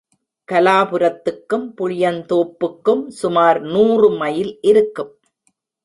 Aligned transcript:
கலாபுரத்துக்கும், 0.49 1.67
புளியந்தோப்புக்கும் 1.77 3.05
சுமார் 3.21 3.61
நூறு 3.67 4.09
மைல் 4.15 4.53
இருக்கும். 4.61 5.13